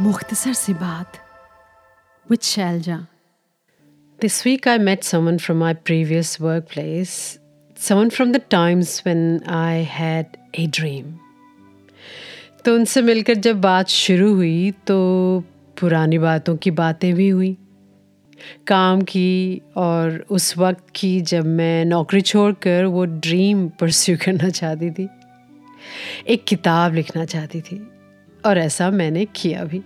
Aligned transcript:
मुख्तसर 0.00 0.52
सी 0.52 0.72
बात। 0.74 1.16
Which 2.30 2.42
Shailaja 2.44 2.96
this 4.20 4.46
week 4.46 4.68
I 4.68 4.78
met 4.78 5.02
someone 5.02 5.38
from 5.38 5.58
my 5.58 5.74
previous 5.74 6.40
work 6.40 6.66
place 6.72 7.10
someone 7.78 8.08
from 8.08 8.32
the 8.32 8.40
times 8.50 9.02
when 9.06 9.40
I 9.48 9.82
had 9.90 10.36
a 10.54 10.66
dream 10.66 11.12
तो 12.64 12.74
उनसे 12.74 13.02
मिलकर 13.02 13.34
जब 13.34 13.60
बात 13.60 13.88
शुरू 13.88 14.34
हुई 14.34 14.70
तो 14.86 15.00
पुरानी 15.80 16.18
बातों 16.18 16.56
की 16.56 16.70
बातें 16.70 17.12
भी 17.14 17.28
हुई। 17.28 17.56
काम 18.66 19.02
की 19.02 19.62
और 19.76 20.24
उस 20.30 20.56
वक्त 20.58 20.84
की 20.94 21.20
जब 21.20 21.46
मैं 21.46 21.84
नौकरी 21.84 22.20
छोड़कर 22.20 22.84
वो 22.84 23.04
ड्रीम 23.04 23.68
परस्यू 23.80 24.16
करना 24.16 24.48
चाहती 24.50 24.90
थी। 24.90 25.08
एक 26.28 26.44
किताब 26.44 26.94
लिखना 26.94 27.24
चाहती 27.24 27.60
थी। 27.60 27.86
और 28.46 28.58
ऐसा 28.58 28.90
मैंने 28.90 29.24
किया 29.24 29.64
भी। 29.64 29.82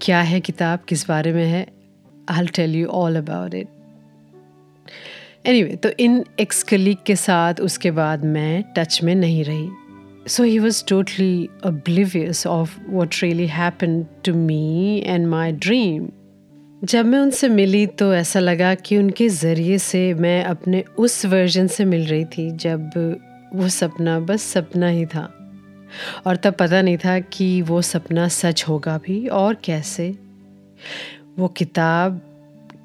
क्या 0.00 0.20
है 0.20 0.40
किताब? 0.40 0.78
किस 0.88 1.08
बारे 1.08 1.32
में 1.32 1.46
है? 1.46 1.66
I 2.30 2.46
tell 2.46 2.74
you 2.74 2.86
all 2.86 3.16
about 3.16 3.54
it 3.54 3.68
anyway 5.46 5.76
तो 5.76 5.88
इन 6.00 6.24
एक्स 6.40 6.62
कलीग 6.62 6.96
के 7.06 7.16
साथ 7.16 7.54
उसके 7.60 7.90
बाद 7.90 8.24
मैं 8.24 8.64
टच 8.76 9.02
में 9.02 9.14
नहीं 9.14 9.44
रही। 9.44 9.70
So 10.28 10.42
he 10.42 10.58
was 10.58 10.84
totally 10.88 11.48
oblivious 11.66 12.46
of 12.46 12.78
what 12.88 13.14
really 13.22 13.46
happen 13.46 14.06
to 14.24 14.34
me 14.34 15.02
and 15.06 15.26
my 15.26 15.52
dream 15.52 16.08
जब 16.84 17.06
मैं 17.06 17.18
उनसे 17.18 17.48
मिली 17.48 17.86
तो 17.86 18.14
ऐसा 18.14 18.40
लगा 18.40 18.74
कि 18.74 18.98
उनके 18.98 19.28
ज़रिए 19.28 19.78
से 19.78 20.14
मैं 20.14 20.44
अपने 20.44 20.84
उस 20.98 21.26
वर्जन 21.26 21.66
से 21.66 21.84
मिल 21.84 22.06
रही 22.06 22.24
थी 22.24 22.50
जब 22.50 22.90
वो 23.54 23.68
सपना 23.68 24.20
बस 24.20 24.42
सपना 24.42 24.88
ही 24.88 25.06
था। 25.06 25.41
और 26.26 26.36
तब 26.36 26.54
पता 26.54 26.82
नहीं 26.82 26.96
था 26.96 27.20
कि 27.20 27.62
वो 27.62 27.82
सपना 27.82 28.28
सच 28.28 28.64
होगा 28.68 28.98
भी 28.98 29.28
और 29.28 29.54
कैसे। 29.54 30.18
वो 31.38 31.48
किताब 31.48 32.20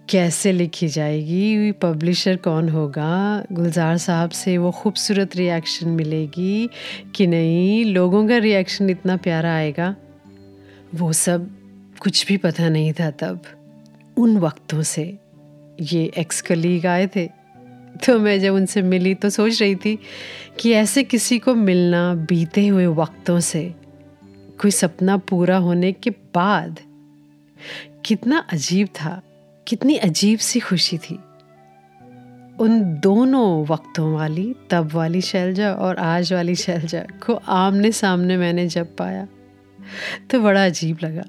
कैसे 0.10 0.52
लिखी 0.52 0.88
जाएगी 0.88 1.72
पब्लिशर 1.72 2.36
कौन 2.36 2.70
होगा, 2.70 3.44
गुलजार 3.52 3.98
साहब 3.98 4.30
से 4.30 4.58
वो 4.58 4.72
खूबसूरत 4.72 5.36
रिएक्शन 5.36 5.90
मिलेगी 5.90 6.70
कि 7.16 7.28
नहीं, 7.28 7.86
लोगों 7.86 8.28
का 8.28 8.38
रिएक्शन 8.38 8.90
इतना 8.90 9.18
प्यारा 9.18 9.56
आएगा। 9.56 9.96
वो 10.96 11.14
सब 11.14 11.50
कुछ 12.00 12.28
भी 12.28 12.38
पता 12.38 12.70
नहीं 12.70 12.94
था 12.94 13.12
तब। 13.12 13.42
उन 14.18 14.38
वक्तों 14.38 14.82
से 14.82 15.18
ये 15.82 16.12
एक्स 16.18 16.42
कलीग 16.42 16.86
आए 16.86 17.08
थे। 17.08 17.37
तो 18.06 18.18
मैं 18.20 18.40
जब 18.40 18.54
उनसे 18.54 18.82
मिली 18.82 19.14
तो 19.16 19.30
सोच 19.30 19.62
रही 19.62 19.76
थी 19.76 19.98
कि 20.60 20.72
ऐसे 20.72 21.04
किसी 21.04 21.40
को 21.40 21.56
मिलना 21.56 22.14
बीते 22.30 22.68
हुए 22.68 22.86
वक्तों 22.86 23.40
से 23.40 23.64
कोई 24.62 24.72
सपना 24.72 25.18
पूरा 25.18 25.58
होने 25.58 25.92
के 25.92 26.10
बाद 26.36 26.80
कितना 28.06 28.38
अजीब 28.54 28.88
था, 28.88 29.22
कितनी 29.68 29.96
अजीब 29.98 30.40
सी 30.40 30.60
खुशी 30.60 30.98
थी। 30.98 31.20
उन 32.60 32.82
दोनों 33.04 33.66
वक्तों 33.66 34.14
वाली, 34.14 34.56
तब 34.70 34.92
वाली 34.92 35.22
शैलजा 35.22 35.74
और 35.74 35.98
आज 35.98 36.34
वाली 36.34 36.56
शैलजा 36.56 37.02
को 37.26 37.34
आमने 37.34 37.92
सामने 37.92 38.38
मैंने 38.38 38.68
जब 38.68 38.96
पाया 38.96 39.28
तो 40.32 40.40
बड़ा 40.40 40.66
अजीब 40.66 40.98
लगा 41.04 41.24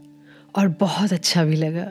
और 0.56 0.69
बहुत 0.80 1.12
अच्छा 1.12 1.44
भी 1.44 1.56
लगा। 1.56 1.91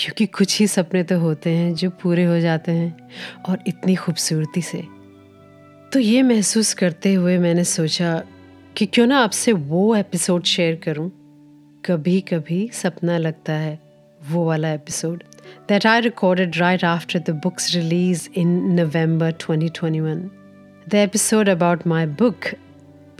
क्योंकि 0.00 0.26
कुछ 0.26 0.60
ही 0.60 0.66
सपने 0.66 1.02
तो 1.02 1.18
होते 1.18 1.50
हैं 1.50 1.74
जो 1.74 1.90
पूरे 1.90 2.24
हो 2.24 2.40
जाते 2.40 2.72
हैं 2.72 3.10
और 3.48 3.58
इतनी 3.66 3.94
खूबसूरती 3.94 4.62
से। 4.62 4.84
तो 5.92 5.98
ये 5.98 6.22
महसूस 6.22 6.74
करते 6.74 7.14
हुए 7.14 7.38
मैंने 7.38 7.64
सोचा 7.64 8.22
कि 8.76 8.86
क्यों 8.86 9.06
ना 9.06 9.18
आपसे 9.18 9.52
वो 9.52 9.96
एपिसोड 9.96 10.42
शेयर 10.42 10.76
करूँ। 10.76 11.10
कभी 11.84 12.20
कभी 12.20 12.70
सपना 12.72 13.18
लगता 13.18 13.52
है 13.52 13.78
वो 14.30 14.46
वाला 14.46 14.72
episode 14.72 15.22
that 15.68 15.86
I 15.86 16.00
recorded 16.00 16.56
right 16.56 16.84
after 16.84 17.18
the 17.18 17.30
books 17.30 17.74
release 17.74 18.28
in 18.36 18.48
November 18.80 19.32
2021 19.32 20.28
the 20.88 20.94
episode 20.94 21.48
about 21.48 21.86
my 21.86 22.06
book 22.06 22.36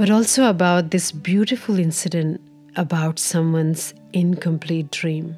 but 0.00 0.10
also 0.10 0.44
about 0.44 0.84
this 0.84 1.16
beautiful 1.16 1.80
incident 1.80 2.38
about 2.76 3.18
someone's 3.18 3.94
incomplete 4.14 4.86
dream 4.86 5.30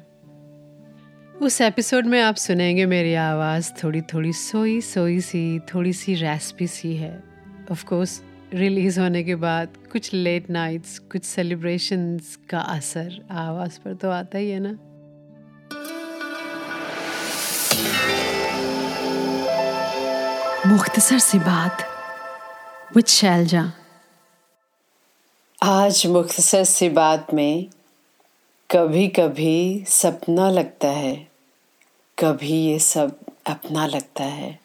उस 1.43 1.61
एपिसोड 1.61 2.05
में 2.05 2.21
आप 2.21 2.35
सुनेंगे 2.35 2.85
मेरी 2.85 3.13
आवाज़ 3.13 3.71
थोड़ी 3.83 4.01
थोड़ी 4.01 4.33
सोई 4.33 4.81
सोई 4.81 5.19
सी 5.21 5.59
थोड़ी 5.59 5.93
सी 5.93 6.13
रेस्पी 6.15 6.67
सी 6.67 6.95
है। 6.95 7.23
ऑफ़ 7.71 7.85
कोर्स 7.85 8.21
रिलीज़ 8.53 8.99
होने 8.99 9.23
के 9.23 9.35
बाद 9.35 9.73
कुछ 9.91 10.13
लेट 10.13 10.49
नाइट्स 10.49 10.99
कुछ 10.99 11.23
सेलिब्रेशंस 11.23 12.37
का 12.49 12.59
असर 12.59 13.27
आवाज़ 13.31 13.79
पर 13.79 13.93
तो 13.93 14.09
आता 14.09 14.37
ही 14.37 14.49
है 14.49 14.59
ना? 14.59 14.71
मुख्तसर 20.67 21.19
सी 21.19 21.39
बात 21.39 21.77
विद 22.95 23.05
शैलजा 23.05 23.71
आज 25.63 26.07
मुख्तसर 26.07 26.63
सी 26.63 26.89
बात 26.89 27.33
में 27.33 27.67
कभी 28.69 29.07
कभी 29.07 29.83
सपना 29.87 30.49
लगता 30.49 30.87
है। 30.87 31.32
कभी 32.19 32.53
ये 32.53 32.79
सब 32.79 33.19
अपना 33.47 33.87
लगता 33.87 34.23
है। 34.23 34.59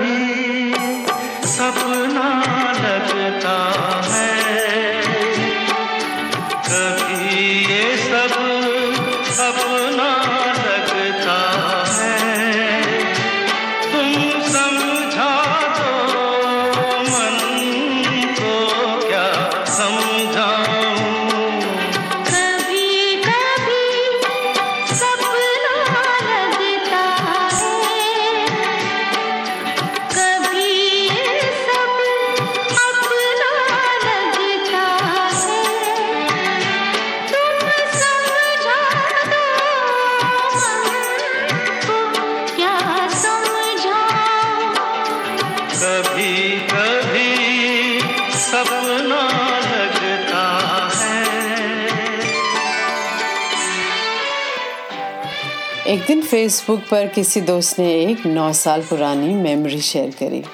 एक 55.88 56.04
दिन 56.06 56.22
फेसबुक 56.22 56.80
पर 56.80 57.08
किसी 57.08 57.40
दोस्त 57.40 57.78
ने 57.78 58.04
एक 58.04 58.26
नौ 58.26 58.52
साल 58.52 58.82
पुरानी 58.82 59.34
मेमोरी 59.34 59.80
शेयर 59.80 60.10
करी। 60.10 60.44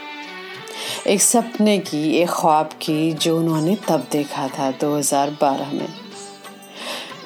एक 1.07 1.23
सपने 1.23 1.79
की, 1.79 2.17
एक 2.17 2.29
ख्वाब 2.29 2.67
की 2.67 3.13
जो 3.13 3.39
उन्होंने 3.39 3.79
तब 3.89 4.07
देखा 4.13 4.49
था 4.49 4.71
2012 4.71 5.73
में। 5.73 5.89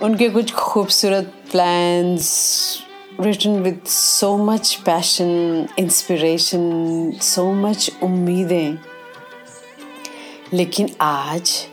उनके 0.02 0.28
कुछ 0.28 0.52
खूबसूरत 0.52 1.34
plans 1.50 2.78
written 3.20 3.50
with 3.50 3.80
so 3.86 4.36
much 4.36 4.74
passion 4.74 5.66
inspiration 5.78 7.12
so 7.22 7.52
much 7.52 7.90
उम्मीदें। 8.02 8.78
लेकिन 10.52 10.90
आज 11.00 11.66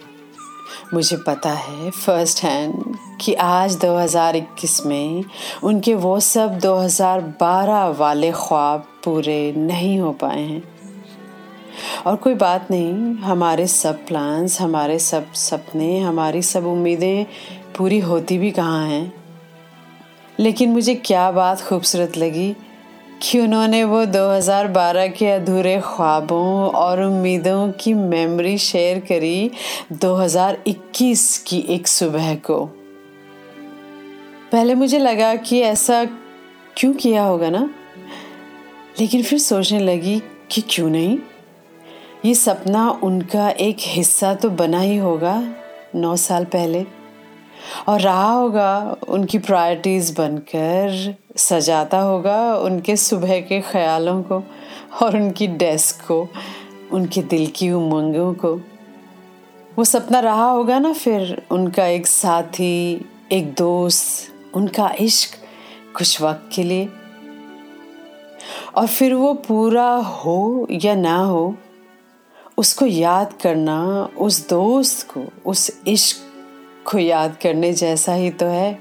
मुझे 0.94 1.18
पता 1.18 1.50
है 1.50 1.92
फ़र्स्ट 1.92 2.44
हैंड 2.44 2.98
कि 3.22 3.34
आज 3.34 3.76
2021 3.76 4.86
में 4.86 5.24
उनके 5.64 5.94
वो 5.94 6.20
सब 6.20 6.60
2012 6.60 7.86
वाले 7.86 8.32
ख्वाब 8.32 8.80
पूरे 9.06 9.54
नहीं 9.58 10.00
हो 10.00 10.12
पाए 10.12 10.42
हैं। 10.42 10.64
और 12.08 12.16
कोई 12.16 12.34
बात 12.34 12.72
नहीं, 12.72 13.16
हमारे 13.16 13.68
सब 13.68 14.06
प्लान्स 14.06 14.62
हमारे 14.62 15.00
सब 15.00 15.34
सपने, 15.34 16.00
हमारी 16.00 16.42
सब 16.42 16.66
उम्मीदें 16.66 17.26
पूरी 17.78 18.00
होती 18.00 18.38
भी 18.38 18.52
कहाँ 18.52 18.88
हैं? 18.88 19.14
लेकिन 20.40 20.70
मुझे 20.70 20.96
क्या 20.96 21.32
बात 21.32 21.62
खूबसूरत 21.62 22.18
लगी 22.18 22.56
कि 23.22 23.40
उन्होंने 23.40 23.84
वो 23.84 24.06
2012 24.06 25.08
के 25.08 25.28
अधूरे 25.28 25.82
ख्वाबों 25.84 26.70
और 26.70 27.04
उम्मीदों 27.04 27.72
की 27.72 27.94
मेमोरी 27.94 28.58
शेयर 28.58 29.00
करी 29.00 29.52
2021 29.92 31.38
की 31.48 31.60
एक 31.70 31.88
सुबह 31.88 32.36
को। 32.36 32.85
पहले 34.52 34.76
मुझे 34.76 35.00
लगा 35.00 35.36
कि 35.36 35.60
ऐसा 35.60 36.06
क्यों 36.78 36.94
किया 36.94 37.24
होगा 37.24 37.50
ना? 37.50 37.70
लेकिन 39.00 39.24
फिर 39.24 39.40
सोचने 39.40 39.80
लगी 39.80 40.22
कि 40.52 40.64
क्यों 40.70 40.90
नहीं? 40.90 41.18
ये 42.26 42.36
सपना 42.36 43.00
उनका 43.04 43.50
एक 43.50 43.78
हिस्सा 43.80 44.34
तो 44.34 44.50
बना 44.50 44.80
ही 44.80 44.98
होगा 44.98 45.56
नौ 45.96 46.16
साल 46.16 46.46
पहले। 46.46 46.86
और 47.88 48.02
रहा 48.02 48.32
होगा, 48.32 48.98
उनकी 49.10 49.38
प्रायोरिटीज़ 49.38 50.18
बनकर 50.18 51.16
सजाता 51.38 52.00
होगा 52.00 52.56
उनके 52.56 52.96
सुबह 52.96 53.42
के 53.42 53.62
ख्यालों 53.62 54.24
को 54.24 54.44
और 55.02 55.16
उनकी 55.16 55.48
डेस्क 55.48 56.08
को, 56.08 56.28
उनके 56.92 57.22
दिल 57.22 57.48
की 57.48 57.72
उमंगों 57.72 58.34
को। 58.34 58.56
वो 59.78 59.84
सपना 59.84 60.20
रहा 60.20 60.50
होगा 60.52 60.80
ना 60.80 60.94
फिर 60.94 61.46
उनका 61.52 61.86
एक 61.86 62.08
साथी, 62.08 63.06
एक 63.32 63.54
दोस्त 63.54 64.35
उनका 64.56 64.96
इश्क 65.00 65.38
कुछ 65.98 66.22
वक्त 66.22 66.50
के 66.56 66.64
लिए। 66.64 66.90
और 68.76 68.88
फिर 68.88 69.14
वो 69.14 69.34
पूरा 69.34 69.90
हो 69.96 70.68
या 70.72 70.96
ना 70.96 71.18
हो, 71.18 71.56
उसको 72.58 72.86
याद 72.86 73.34
करना, 73.34 74.10
उस 74.18 74.50
दोस्त 74.50 75.12
को, 75.12 75.24
उस 75.46 75.82
इश्क 75.88 76.18
को 76.92 76.98
याद 76.98 77.38
करने 77.42 77.74
जैसा 77.74 78.14
ही 78.14 78.30
तो 78.30 78.46
है। 78.46 78.80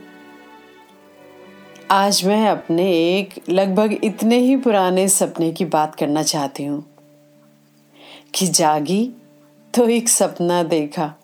आज 1.91 2.25
मैं 2.25 2.49
अपने 2.49 2.91
एक 2.93 3.35
लगभग 3.49 3.99
इतने 4.05 4.39
ही 4.39 4.57
पुराने 4.57 5.09
सपने 5.09 5.53
की 5.53 5.65
बात 5.65 5.95
करना 5.95 6.23
चाहती 6.23 6.65
हूँ 6.65 6.85
कि 8.35 8.47
जागी 8.47 9.13
तो 9.75 9.89
एक 9.89 10.09
सपना 10.09 10.63
देखा। 10.63 11.15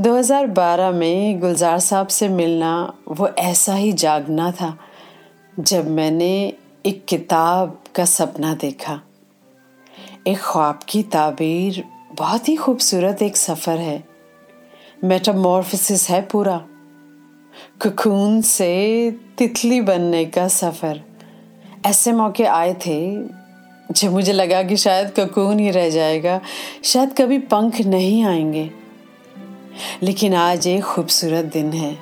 2012 0.00 0.90
में 0.90 1.40
गुलजार 1.40 1.78
साहब 1.78 2.06
से 2.06 2.28
मिलना 2.28 2.94
वो 3.08 3.28
ऐसा 3.28 3.74
ही 3.74 3.92
जागना 3.92 4.52
था 4.52 4.78
जब 5.58 5.90
मैंने 5.90 6.52
एक 6.86 7.04
किताब 7.04 7.82
का 7.94 8.04
सपना 8.04 8.54
देखा। 8.54 9.00
एक 10.26 10.38
ख्वाब 10.38 10.80
की 10.88 11.02
ताबीर, 11.02 11.84
बहुत 12.14 12.48
ही 12.48 12.56
खूबसूरत 12.56 13.22
एक 13.22 13.36
सफ़र 13.36 13.78
है। 13.78 14.04
मेटामॉर्फिस 15.04 16.10
है 16.10 16.22
पूरा। 16.22 16.64
ककून 17.82 18.42
से 18.42 19.10
तितली 19.38 19.80
बनने 19.80 20.24
का 20.24 20.48
सफ़र। 20.48 21.00
ऐसे 21.86 22.12
मौके 22.12 22.44
आए 22.44 22.74
थे 22.74 23.22
जब 23.92 24.10
मुझे 24.10 24.32
लगा 24.32 24.62
कि 24.62 24.76
शायद 24.76 25.10
ककून 25.10 25.58
ही 25.58 25.70
रह 25.70 25.90
जाएगा, 25.90 26.40
शायद 26.84 27.14
कभी 27.18 27.38
पंख 27.38 27.80
नहीं 27.80 28.24
आएँगे। 28.24 28.79
लेकिन 30.02 30.34
आज 30.34 30.66
एक 30.66 30.82
खूबसूरत 30.84 31.44
दिन 31.44 31.72
है। 31.72 31.92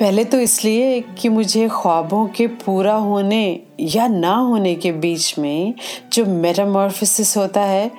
पहले 0.00 0.24
तो 0.24 0.38
इसलिए 0.40 1.00
कि 1.18 1.28
मुझे 1.28 1.68
ख्वाबों 1.72 2.26
के 2.26 2.46
पूरा 2.46 2.94
होने 2.94 3.60
या 3.80 4.06
ना 4.08 4.34
होने 4.34 4.74
के 4.74 4.92
बीच 4.94 5.38
में 5.38 5.74
जो 6.12 6.24
मेटामॉर्फिस 6.26 7.36
होता 7.36 7.60
है, 7.60 7.90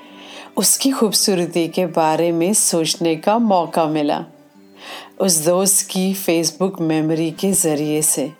उसकी 0.57 0.91
खूबसूरती 0.91 1.67
के 1.67 1.85
बारे 1.85 2.31
में 2.31 2.53
सोचने 2.53 3.15
का 3.15 3.37
मौका 3.39 3.85
मिला। 3.85 4.23
उस 5.21 5.37
दोस्त 5.45 5.87
की 5.91 6.13
फेसबुक 6.13 6.79
मेमोरी 6.81 7.29
के 7.31 7.51
ज़रिए 7.53 8.01
से। 8.01 8.31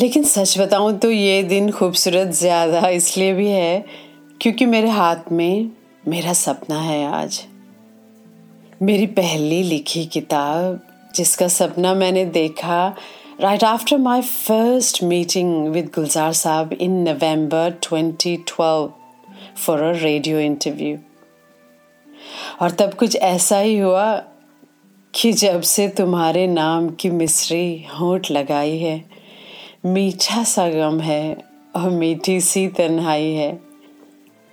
लेकिन 0.00 0.24
सच 0.24 0.58
बताऊँ 0.58 0.96
तो 0.98 1.10
ये 1.10 1.42
दिन 1.42 1.70
खूबसूरत 1.70 2.28
ज़्यादा 2.28 2.88
इसलिए 2.88 3.32
भी 3.32 3.48
है, 3.48 3.84
क्योंकि 4.40 4.66
मेरे 4.66 4.88
हाथ 4.88 5.32
में 5.32 5.70
मेरा 6.08 6.32
सपना 6.32 6.80
है 6.80 7.04
आज। 7.12 7.42
मेरी 8.82 9.06
पहली 9.06 9.62
लिखी 9.62 10.04
किताब, 10.06 10.80
जिसका 11.14 11.48
सपना 11.48 11.92
मैंने 11.94 12.24
देखा 12.24 12.96
right 13.40 13.64
after 13.64 13.96
my 13.96 14.20
first 14.22 15.02
meeting 15.02 15.66
with 15.68 15.90
Gulzar 15.94 16.32
sahab 16.32 16.72
in 16.72 16.92
November 17.08 17.74
2012 17.84 18.88
for 19.56 19.82
a 19.82 19.90
radio 19.92 20.38
interview 20.38 20.96
और 22.60 22.70
तब 22.70 22.94
कुछ 22.94 23.16
ऐसा 23.16 23.58
ही 23.58 23.78
हुआ 23.78 24.14
कि 25.14 25.32
जब 25.32 25.60
से 25.62 25.88
तुम्हारे 25.88 26.46
नाम 26.46 26.88
की 26.90 27.10
मिश्री 27.10 27.86
होठ 28.00 28.30
लगाई 28.30 28.78
है, 28.78 29.04
मीठा 29.84 30.44
सा 30.44 30.68
गम 30.68 31.00
है 31.00 31.36
और 31.76 31.90
मीठी 31.90 32.40
सी 32.40 32.66
तन्हाई 32.68 33.30
है, 33.32 33.60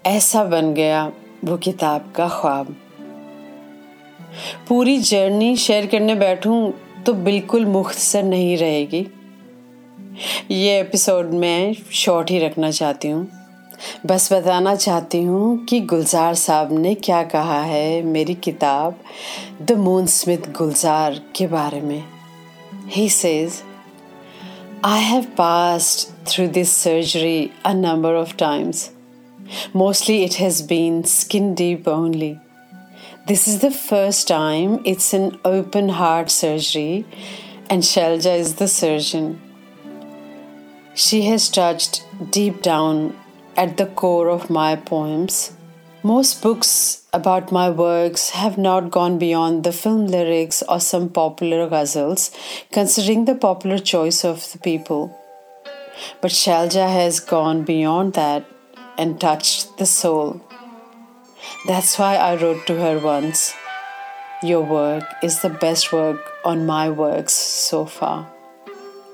ऐसा 0.05 0.43
बन 0.43 0.73
गया 0.73 1.11
वो 1.45 1.57
किताब 1.57 2.11
का 2.15 2.27
ख्वाब। 2.27 2.75
पूरी 4.67 4.97
जर्नी 4.99 5.55
शेयर 5.57 5.85
करने 5.85 6.15
बैठूं 6.15 6.71
तो 7.03 7.13
बिल्कुल 7.13 7.65
मुख्तसर 7.65 8.23
नहीं 8.23 8.57
रहेगी। 8.57 9.05
ये 10.51 10.79
एपिसोड 10.79 11.31
मैं 11.33 11.73
शॉर्ट 11.93 12.31
ही 12.31 12.39
रखना 12.39 12.71
चाहती 12.71 13.09
हूँ। 13.09 13.27
बस 14.05 14.31
बताना 14.33 14.75
चाहती 14.75 15.21
हूँ 15.23 15.65
कि 15.65 15.79
गुलजार 15.81 16.33
साहब 16.35 16.71
ने 16.79 16.93
क्या 16.95 17.21
कहा 17.23 17.61
है 17.61 18.01
मेरी 18.03 18.33
किताब 18.35 18.99
द 19.61 19.71
मून 19.77 20.05
स्मिथ 20.05 20.51
गुलजार 20.57 21.21
के 21.35 21.47
बारे 21.47 21.81
में। 21.81 22.03
He 22.95 23.07
says 23.09 23.61
I 24.85 25.01
have 25.01 25.23
passed 25.37 26.27
through 26.27 26.47
this 26.47 26.71
surgery 26.73 27.49
a 27.65 27.73
number 27.73 28.15
of 28.15 28.35
times 28.35 28.89
mostly 29.75 30.17
it 30.23 30.33
has 30.39 30.63
been 30.63 31.01
skin 31.01 31.53
deep 31.53 31.87
only 31.87 32.33
This 33.27 33.45
is 33.45 33.59
the 33.59 33.71
first 33.71 34.29
time 34.29 34.79
it's 34.85 35.13
an 35.13 35.37
open 35.43 35.89
heart 35.89 36.31
surgery, 36.31 37.03
and 37.69 37.83
Shelja 37.83 38.39
is 38.39 38.55
the 38.55 38.69
surgeon. 38.69 39.41
She 40.95 41.23
has 41.23 41.49
touched 41.49 42.05
deep 42.31 42.61
down 42.61 43.19
at 43.57 43.75
the 43.75 43.87
core 43.87 44.29
of 44.29 44.49
my 44.49 44.77
poems. 44.77 45.51
Most 46.03 46.41
books 46.41 47.03
about 47.11 47.51
my 47.51 47.69
works 47.69 48.29
have 48.29 48.57
not 48.57 48.91
gone 48.91 49.19
beyond 49.19 49.65
the 49.65 49.73
film 49.73 50.07
lyrics 50.07 50.63
or 50.69 50.79
some 50.79 51.09
popular 51.09 51.69
ghazals, 51.69 52.33
considering 52.71 53.25
the 53.25 53.35
popular 53.35 53.77
choice 53.77 54.23
of 54.23 54.49
the 54.53 54.59
people. 54.59 55.03
But 56.21 56.31
Shalja 56.31 56.89
has 56.89 57.19
gone 57.19 57.63
beyond 57.65 58.13
that 58.13 58.45
and 58.97 59.19
touched 59.19 59.77
the 59.77 59.85
soul. 59.85 60.46
That's 61.67 61.99
why 61.99 62.15
I 62.15 62.35
wrote 62.35 62.65
to 62.67 62.75
her 62.75 62.99
once, 62.99 63.53
Your 64.43 64.61
work 64.61 65.03
is 65.23 65.39
the 65.39 65.49
best 65.49 65.91
work 65.93 66.19
on 66.45 66.65
my 66.65 66.89
works 66.89 67.33
so 67.33 67.85
far. 67.85 68.27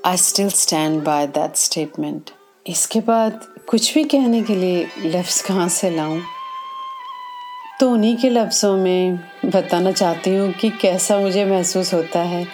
I 0.04 0.16
still 0.16 0.50
stand 0.50 1.02
by 1.04 1.26
that 1.26 1.56
statement. 1.56 2.20
इसके 2.66 3.00
बाद 3.00 3.46
कुछ 3.68 3.94
भी 3.94 4.04
कहने 4.04 4.42
के 4.42 4.54
लिए 4.54 4.90
लफ्ज़ 4.98 5.46
कहाँ 5.46 5.68
से 5.68 5.90
लाऊं? 5.90 6.20
तो 7.80 7.90
उन्हीं 7.90 8.16
के 8.16 8.30
लफ्ज़ों 8.30 8.76
में 8.76 9.18
बताना 9.44 9.92
चाहती 9.92 10.36
हूँ 10.36 10.52
कि 10.52 10.70
कैसा 10.70 11.18
मुझे 11.18 11.44
महसूस 11.44 11.94
होता 11.94 12.20
है, 12.20 12.46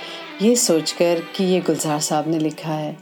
ये 0.43 0.57
सोचकर 0.57 1.21
कि 1.37 1.45
ये 1.45 1.61
गुलजार 1.61 2.01
साहब 2.01 2.29
ने 2.29 2.39
लिखा 2.39 2.73
है 2.73 2.97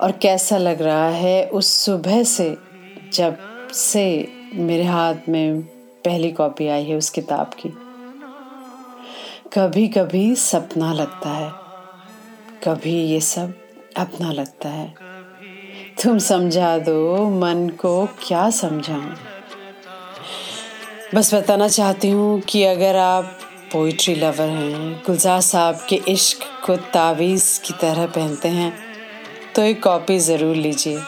और 0.00 0.12
कैसा 0.12 0.58
लग 0.58 0.82
रहा 0.82 1.08
है 1.08 1.46
उस 1.46 1.84
सुबह 1.84 2.22
से, 2.22 2.56
जब 3.12 3.38
से 3.72 4.32
मेरे 4.54 4.84
हाथ 4.84 5.14
में 5.28 5.73
पहली 6.04 6.30
कॉपी 6.30 6.68
आई 6.68 6.84
है 6.84 6.96
उस 6.96 7.10
किताब 7.10 7.50
की। 7.60 7.68
कभी 9.52 9.86
कभी 9.88 10.34
सपना 10.34 10.92
लगता 10.92 11.30
है। 11.30 11.50
कभी 12.64 12.94
ये 13.02 13.20
सब 13.20 13.54
अपना 13.96 14.32
लगता 14.32 14.68
है। 14.68 14.94
तुम 16.02 16.18
समझा 16.18 16.78
दो 16.78 17.28
मन 17.30 17.68
को 17.80 18.06
क्या 18.06 18.48
समझाऊं। 18.50 19.14
बस 21.14 21.34
बताना 21.34 21.68
चाहती 21.68 22.10
हूँ 22.10 22.40
कि 22.40 22.64
अगर 22.64 22.96
आप 22.96 23.38
पोइट्री 23.72 24.14
लवर 24.14 24.48
हैं, 24.48 25.02
गुलजार 25.06 25.40
साहब 25.40 25.86
के 25.88 26.00
इश्क 26.08 26.66
को 26.66 26.76
तावीज़ 26.76 27.60
की 27.60 27.74
तरह 27.80 28.06
पहनते 28.06 28.48
हैं 28.48 28.72
तो 29.54 29.62
एक 29.62 29.82
कॉपी 29.82 30.18
ज़रूर 30.18 30.56
लीजिए। 30.56 31.00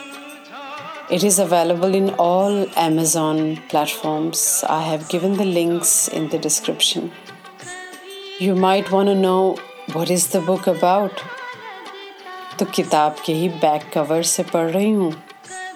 It 1.09 1.23
is 1.23 1.39
available 1.39 1.93
in 1.93 2.09
all 2.11 2.67
Amazon 2.75 3.57
platforms. 3.69 4.63
I 4.67 4.81
have 4.83 5.09
given 5.09 5.37
the 5.37 5.45
links 5.45 6.07
in 6.07 6.29
the 6.29 6.37
description. 6.37 7.11
You 8.39 8.55
might 8.55 8.91
want 8.91 9.09
to 9.09 9.15
know 9.15 9.57
what 9.93 10.09
is 10.09 10.27
the 10.27 10.41
book 10.41 10.67
about? 10.67 11.23
तो 12.59 12.65
किताब 12.65 13.15
के 13.25 13.33
ही 13.33 13.49
बैक 13.65 13.89
कवर 13.93 14.23
से 14.23 14.43
पढ़ 14.53 14.69
रही 14.71 14.91
हूँ 14.91 15.13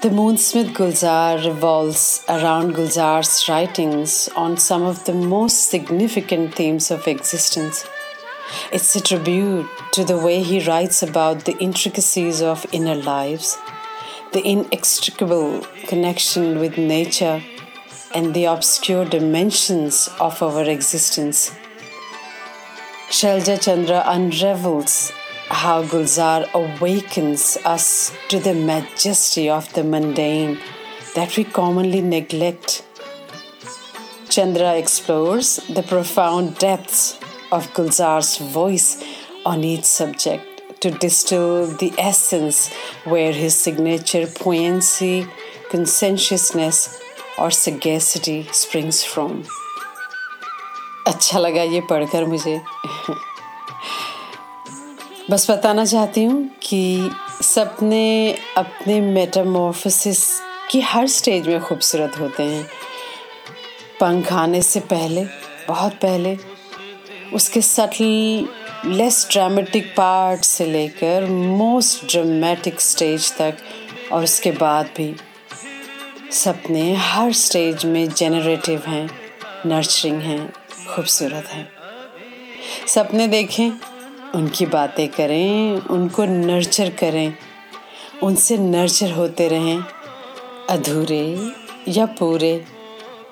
The 0.02 0.10
Moonsmith 0.12 0.74
Gulzar 0.78 1.44
revolves 1.44 2.24
around 2.30 2.76
Gulzar's 2.76 3.50
writings 3.50 4.30
on 4.36 4.58
some 4.58 4.84
of 4.84 5.04
the 5.06 5.14
most 5.14 5.72
significant 5.72 6.54
themes 6.54 6.92
of 6.92 7.08
existence. 7.08 7.86
It's 8.72 8.96
a 8.96 9.02
tribute 9.02 9.68
to 9.94 10.04
the 10.04 10.18
way 10.18 10.44
he 10.44 10.60
writes 10.68 11.02
about 11.02 11.46
the 11.46 11.58
intricacies 11.58 12.42
of 12.42 12.68
inner 12.72 12.94
lives, 12.94 13.58
the 14.33 14.47
inextricable 14.47 15.67
connection 15.87 16.61
with 16.61 16.79
nature, 16.79 17.43
and 18.15 18.35
the 18.35 18.45
obscure 18.45 19.05
dimensions 19.05 20.09
of 20.21 20.43
our 20.43 20.65
existence. 20.65 21.53
Shalja 23.09 23.61
Chandra 23.61 24.03
unravels 24.07 25.13
how 25.49 25.83
Gulzar 25.83 26.49
awakens 26.55 27.59
us 27.65 28.13
to 28.29 28.39
the 28.39 28.55
majesty 28.55 29.49
of 29.49 29.73
the 29.75 29.83
mundane 29.85 30.59
that 31.15 31.37
we 31.37 31.45
commonly 31.45 32.01
neglect. 32.01 32.85
Chandra 34.29 34.75
explores 34.75 35.57
the 35.69 35.83
profound 35.83 36.57
depths 36.59 37.19
of 37.51 37.73
Gulzar's 37.75 38.39
voice 38.39 39.03
on 39.45 39.65
each 39.65 39.85
subject 39.85 40.50
to 40.81 40.91
distill 40.91 41.67
the 41.67 41.93
essence 41.99 42.69
where 43.05 43.33
his 43.33 43.55
signature 43.55 44.27
poignancy, 44.27 45.27
conscientiousness, 45.71 46.99
or 47.39 47.51
sagacity 47.51 48.49
springs 48.53 49.03
from. 49.05 49.43
अच्छा 51.07 51.39
लगा 51.39 51.63
ये 51.63 51.81
पढ़कर 51.91 52.25
मुझे 52.25 52.61
बस 55.31 55.51
बताना 55.51 55.85
चाहती 55.85 56.25
हूँ 56.25 56.49
कि 56.63 57.11
सपने 57.43 58.37
अपने 58.57 59.01
मेटामॉर्फोसिस 59.01 60.25
की 60.71 60.81
हर 60.81 61.07
स्टेज 61.09 61.49
में 61.49 61.61
खूबसूरत 61.61 62.19
होते 62.21 62.43
हैं 62.43 62.65
पंख 64.01 64.33
आने 64.33 64.63
से 64.63 64.81
पहले 64.93 65.25
बहुत 65.69 65.95
पहले 66.03 66.37
उसके 67.35 67.61
सटल 67.63 68.49
लेस 68.87 69.29
ड्रामेटिक 69.31 69.87
पार्ट 69.97 70.41
से 70.41 70.67
लेकर 70.67 71.27
मोस्ट 71.27 72.11
ड्रामेटिक 72.11 72.81
स्टेज 72.81 73.37
तक 73.37 73.57
और 74.13 74.25
उसके 74.25 74.51
बाद 74.51 74.87
भी। 74.97 75.15
सपने 76.33 76.95
हर 76.95 77.33
स्टेज 77.33 77.87
में 77.87 78.09
जेनरेटिव 78.09 78.83
हैं 78.87 79.11
नर्चरिंग 79.67 80.21
हैं, 80.21 80.53
खूबसूरत 80.89 81.47
हैं। 81.47 81.69
सपने 82.87 83.29
देखें, 83.29 83.71
उनकी 84.35 84.67
बातें 84.67 85.09
करें, 85.09 85.81
उनको 85.81 86.25
नर्चर 86.25 86.91
करें, 86.91 87.35
उनसे 88.23 88.59
नर्चर 88.59 89.11
होते 89.11 89.49
रहें, 89.49 89.85
अधूरे 90.71 91.53
या 91.89 92.07
पूरे, 92.07 92.65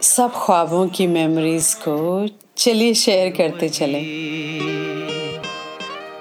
सब 0.02 0.33
ख्वाबों 0.35 0.88
की 0.88 1.07
मेमोरीज 1.07 1.75
को 1.75 2.28
चलिए 2.57 2.95
शेयर 2.95 3.31
करते 3.31 3.69
चलें। 3.69 5.08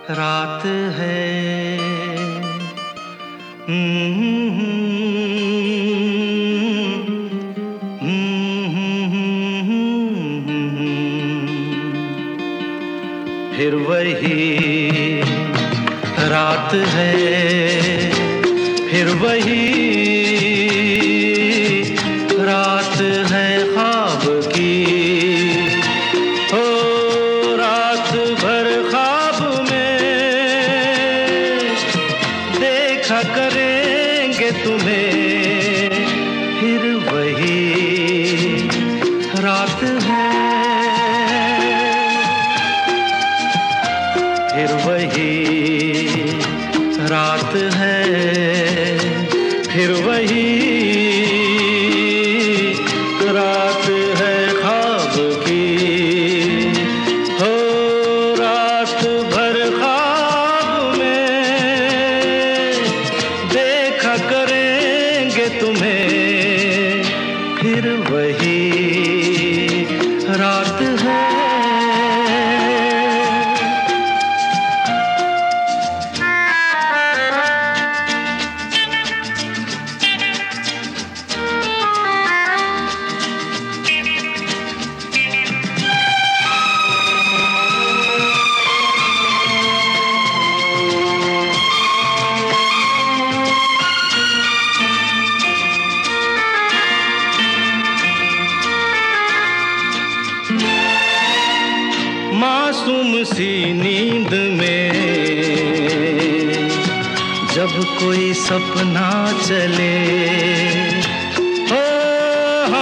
रात 0.10 0.66
है। 0.66 1.78
फिर 13.58 13.76
वही 13.76 15.22
रात 16.20 16.74
है। 16.74 17.14
फिर 18.92 19.08
वही 19.08 19.77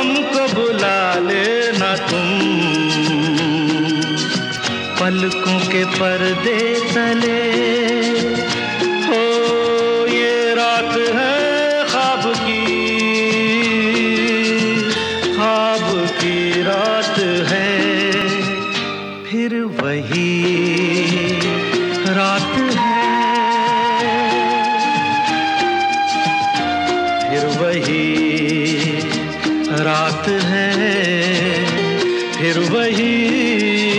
हमको 0.06 0.54
बुला 0.54 1.14
लेना 1.14 1.96
तुम। 1.96 2.40
पलकों 5.00 5.60
के 5.60 5.86
पर्दे 5.86 6.92
तले। 6.94 8.05
है 30.56 31.66
फिर 32.32 32.60
वही 32.72 33.95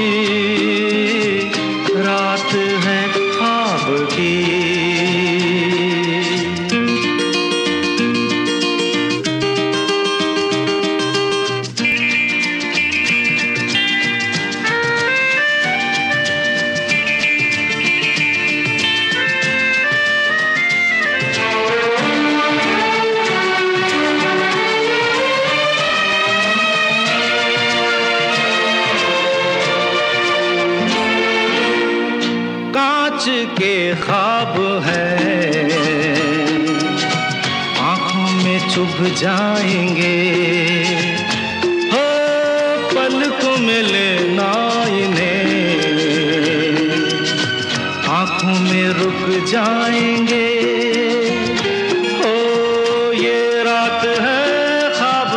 ख्वाब 33.97 34.83
है। 34.85 35.11
आँखों 37.81 38.45
में 38.45 38.59
चुभ 38.71 39.15
जाएँगे। 39.15 40.33
हो 41.93 42.05
पल 42.89 43.31
को 43.31 43.57
मिलना 43.57 44.53
इन्हें। 44.89 45.67
आँखों 48.09 48.61
में 48.61 48.89
रुक 48.89 49.47
जाएँगे। 49.47 50.47
ये 53.25 53.63
रात 53.63 54.05
है 54.05 54.47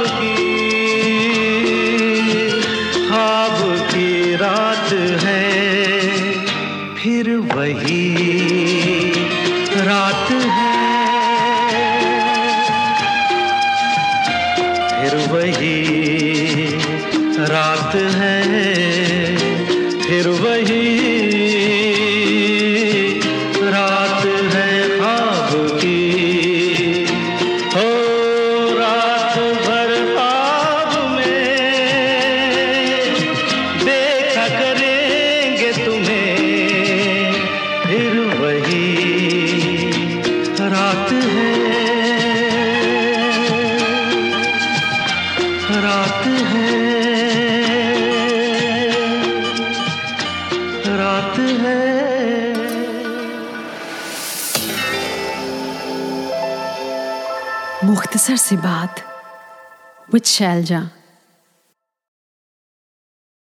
की। 0.08 0.50
की 3.94 4.36
रात 4.36 4.94
है। 5.24 5.50
फिर 6.96 7.36
वही 7.36 7.99
सी 58.50 58.56
बात 58.58 59.00
विद 60.13 60.24
शैलजा 60.25 60.79